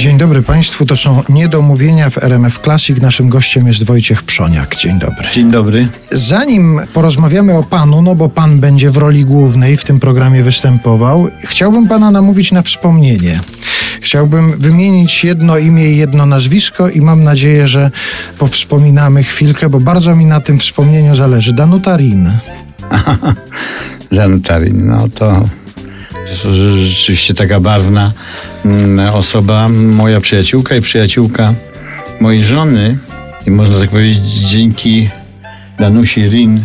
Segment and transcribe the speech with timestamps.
[0.00, 3.00] Dzień dobry Państwu, to są Niedomówienia w RMF Classic.
[3.00, 4.76] Naszym gościem jest Wojciech Przoniak.
[4.76, 5.28] Dzień dobry.
[5.32, 5.88] Dzień dobry.
[6.12, 11.28] Zanim porozmawiamy o Panu, no bo Pan będzie w roli głównej w tym programie występował,
[11.44, 13.40] chciałbym Pana namówić na wspomnienie.
[14.00, 17.90] Chciałbym wymienić jedno imię i jedno nazwisko i mam nadzieję, że
[18.38, 21.52] powspominamy chwilkę, bo bardzo mi na tym wspomnieniu zależy.
[21.52, 22.32] Danuta Rin.
[24.12, 25.48] Danuta Rin, no to
[26.80, 28.12] rzeczywiście taka barwna
[28.64, 31.54] mm, osoba, moja przyjaciółka i przyjaciółka
[32.20, 32.98] mojej żony
[33.46, 35.08] i można tak powiedzieć dzięki
[35.78, 36.60] Danusi Rin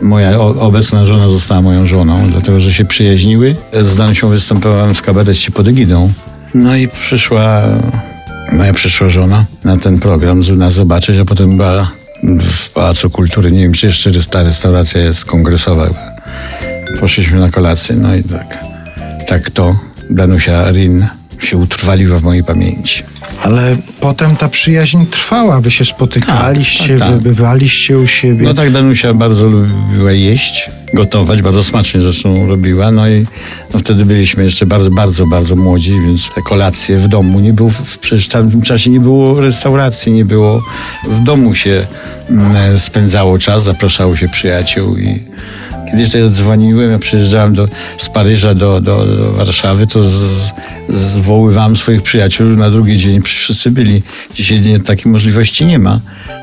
[0.00, 3.56] moja obecna żona została moją żoną, dlatego że się przyjaźniły.
[3.80, 6.12] Z Danusią występowałem w kabarecie pod egidą.
[6.54, 7.62] No i przyszła
[8.52, 11.90] moja przyszła żona na ten program, żeby nas zobaczyć, a potem była
[12.40, 15.90] w Pałacu Kultury, nie wiem czy jeszcze ta restauracja jest kongresowa.
[17.00, 18.73] Poszliśmy na kolację, no i tak
[19.24, 19.76] tak to
[20.10, 21.06] Danusia Rin
[21.40, 23.02] się utrwaliła w mojej pamięci.
[23.42, 27.18] Ale potem ta przyjaźń trwała, wy się spotykaliście, tak, tak, tak.
[27.18, 28.46] wybywaliście u siebie.
[28.46, 33.26] No tak, Danusia bardzo lubiła jeść, gotować, bardzo smacznie zresztą robiła, no i
[33.74, 37.70] no wtedy byliśmy jeszcze bardzo, bardzo, bardzo młodzi, więc te kolacje w domu nie było,
[38.00, 40.62] przecież w tamtym czasie nie było restauracji, nie było,
[41.08, 41.86] w domu się
[42.30, 45.22] mm, spędzało czas, zapraszało się przyjaciół i
[45.94, 50.52] Kiedyś tutaj dzwoniłem, ja przyjeżdżałem do, z Paryża do, do, do Warszawy, to z,
[50.88, 54.02] zwoływałem swoich przyjaciół, na drugi dzień wszyscy byli.
[54.34, 56.00] Dzisiaj nie, takiej możliwości nie ma.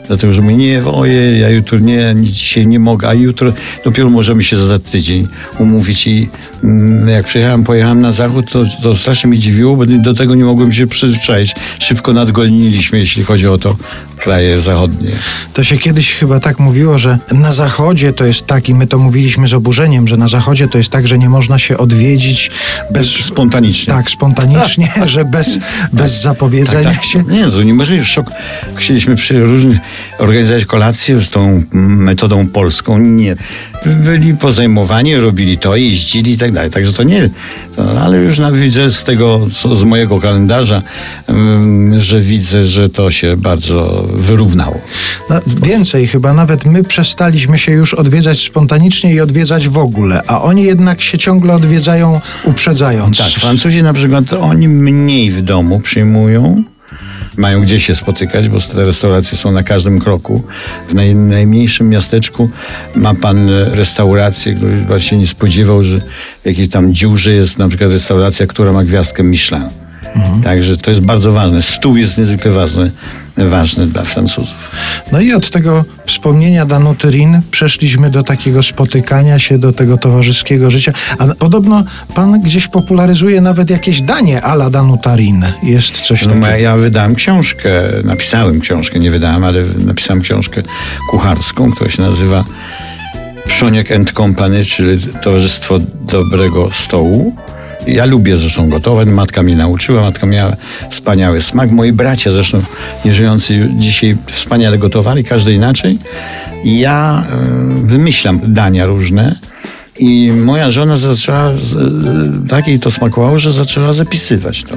[0.07, 3.53] Dlatego, że my nie, ojej, ja jutro nie, dzisiaj nie mogę, a jutro
[3.85, 5.27] dopiero możemy się za tydzień
[5.59, 6.29] umówić i
[6.63, 10.43] mm, jak przyjechałem, pojechałem na zachód, to, to strasznie mi dziwiło, bo do tego nie
[10.43, 11.55] mogłem się przyzwyczaić.
[11.79, 13.75] Szybko nadgolniliśmy, jeśli chodzi o to
[14.23, 15.11] kraje zachodnie.
[15.53, 18.99] To się kiedyś chyba tak mówiło, że na zachodzie to jest tak i my to
[18.99, 22.51] mówiliśmy z oburzeniem, że na zachodzie to jest tak, że nie można się odwiedzić
[22.91, 23.07] bez...
[23.07, 23.93] Spontanicznie.
[23.93, 25.59] Tak, spontanicznie, że bez,
[25.93, 27.05] bez zapowiedzenia tak, tak.
[27.05, 27.23] się.
[27.23, 28.05] Nie, to niemożliwe.
[28.05, 28.31] Szok.
[28.75, 29.77] Chcieliśmy przy różnych
[30.19, 32.97] organizować kolację z tą metodą polską.
[32.97, 33.35] Nie.
[33.85, 36.71] Byli pozajmowani, robili to, jeździli i tak dalej.
[36.71, 37.29] Także to nie,
[38.01, 40.81] ale już widzę z tego, co, z mojego kalendarza,
[41.97, 44.81] że widzę, że to się bardzo wyrównało.
[45.29, 50.41] No, więcej chyba, nawet my przestaliśmy się już odwiedzać spontanicznie i odwiedzać w ogóle, a
[50.41, 53.17] oni jednak się ciągle odwiedzają uprzedzając.
[53.17, 56.63] Tak, Francuzi na przykład, oni mniej w domu przyjmują,
[57.37, 60.43] mają gdzie się spotykać, bo te restauracje są na każdym kroku.
[60.89, 62.49] W naj, najmniejszym miasteczku
[62.95, 66.01] ma pan restaurację, który właśnie nie spodziewał, że
[66.43, 69.80] w jakiejś tam dziurze jest na przykład restauracja, która ma gwiazdkę Michelin.
[70.15, 70.41] Mhm.
[70.41, 71.61] Także to jest bardzo ważne.
[71.61, 72.91] Stół jest niezwykle ważny
[73.37, 74.71] ważny dla Francuzów.
[75.11, 80.71] No i od tego wspomnienia Danuty Rin przeszliśmy do takiego spotykania się, do tego towarzyskiego
[80.71, 80.93] życia.
[81.17, 81.83] A podobno
[82.15, 85.45] pan gdzieś popularyzuje nawet jakieś danie ala Danuta Rin.
[85.63, 86.47] Jest coś no, takiego.
[86.47, 87.69] No, ja wydałem książkę,
[88.03, 90.63] napisałem książkę, nie wydałem, ale napisałem książkę
[91.09, 92.45] kucharską, która się nazywa
[93.47, 97.35] Przoniek and Company, czyli Towarzystwo Dobrego Stołu.
[97.87, 100.55] Ja lubię zresztą gotować, matka mnie nauczyła, matka miała
[100.89, 101.71] wspaniały smak.
[101.71, 102.61] Moi bracia zresztą
[103.05, 105.99] nieżyjący dzisiaj wspaniale gotowali, każdy inaczej.
[106.63, 107.23] Ja
[107.83, 109.35] y, wymyślam dania różne.
[109.99, 111.51] I moja żona zaczęła,
[112.49, 114.75] tak jej to smakowało, że zaczęła zapisywać to.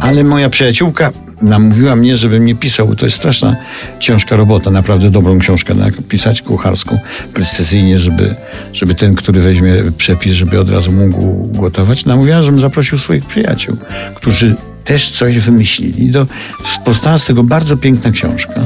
[0.00, 1.12] Ale moja przyjaciółka
[1.42, 3.56] namówiła mnie, żebym nie pisał, to jest straszna
[3.98, 6.98] ciężka robota, naprawdę dobrą książkę napisać, kucharską,
[7.34, 8.34] precyzyjnie, żeby,
[8.72, 12.06] żeby ten, który weźmie przepis, żeby od razu mógł gotować.
[12.06, 13.76] Namówiła, żebym zaprosił swoich przyjaciół,
[14.14, 16.10] którzy też coś wymyślili.
[16.10, 16.26] Do,
[16.84, 18.60] powstała z tego bardzo piękna książka.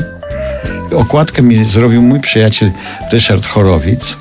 [0.93, 2.71] Okładkę mi zrobił mój przyjaciel
[3.12, 4.17] Ryszard Chorowic.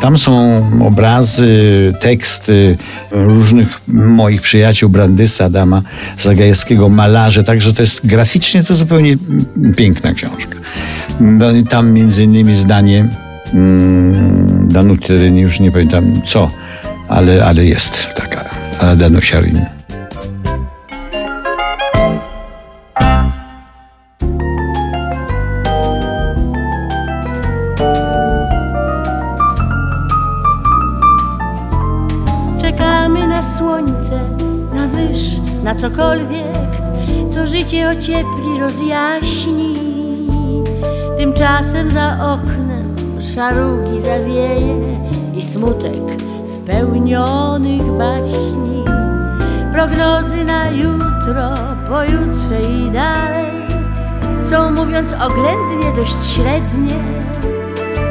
[0.00, 2.76] Tam są obrazy, teksty
[3.10, 5.82] różnych moich przyjaciół, Brandysa, Adama
[6.18, 9.16] Zagajewskiego, malarzy, także to jest graficznie to zupełnie
[9.76, 10.56] piękna książka.
[11.20, 13.08] No tam między innymi zdanie
[13.52, 16.50] mm, Danuty, już nie pamiętam co,
[17.08, 18.44] ale, ale jest taka,
[18.96, 19.75] Danusia Rin.
[35.80, 36.56] Cokolwiek,
[37.30, 39.74] co życie ociepli, rozjaśni.
[41.18, 42.96] Tymczasem za oknem
[43.34, 44.76] szarugi zawieje
[45.34, 48.84] i smutek spełnionych baśni.
[49.72, 51.54] Prognozy na jutro,
[51.88, 53.46] pojutrze i dalej
[54.50, 56.94] są, mówiąc oględnie, dość średnie.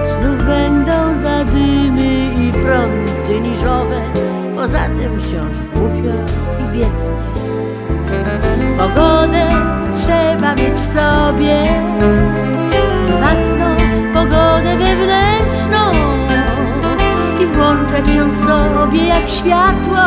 [0.06, 0.92] Znów będą
[1.22, 4.02] zadymy i fronty niżowe
[4.56, 6.16] poza tym wciąż głupio
[6.62, 7.35] i biednie.
[11.26, 11.64] sobie
[13.08, 13.76] prywatną
[14.14, 15.92] pogodę wewnętrzną
[17.42, 20.04] i włączać ją sobie jak światło,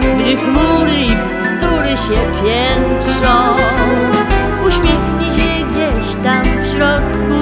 [0.00, 3.56] gdy chmury i bzdury się piętrzą.
[4.66, 7.38] Uśmiechnij się gdzieś tam w środku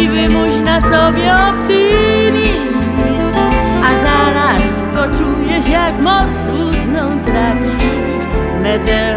[0.00, 3.38] i wymuś na sobie optymizm,
[3.84, 7.92] a zaraz poczujesz jak moc łudną traci.
[8.62, 9.16] Mezę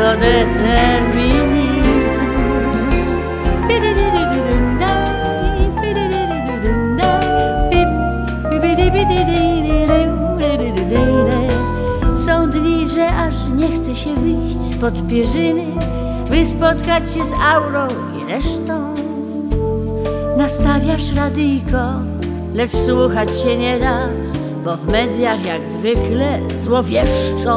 [14.85, 15.65] spod pierzyny,
[16.29, 17.87] by spotkać się z aurą
[18.17, 18.93] i resztą.
[20.37, 21.93] Nastawiasz radyjko,
[22.55, 24.07] lecz słuchać się nie da,
[24.65, 27.55] bo w mediach jak zwykle złowieszczą.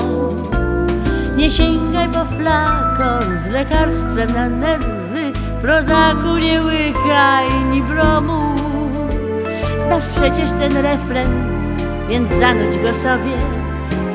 [1.36, 5.32] Nie sięgaj po flakon z lekarstwem na nerwy,
[5.62, 8.54] prozaku nie łykaj ni bromu.
[9.86, 11.28] Znasz przecież ten refren,
[12.08, 13.57] więc zanudź go sobie,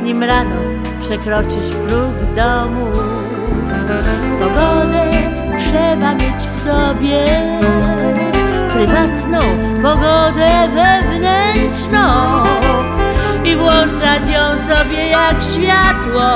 [0.03, 0.55] nim rano
[1.01, 2.91] przekroczysz próg domu.
[4.39, 5.09] Pogodę
[5.57, 7.25] trzeba mieć w sobie,
[8.73, 9.39] prywatną
[9.81, 12.43] pogodę wewnętrzną
[13.43, 16.29] i włączać ją sobie jak światło,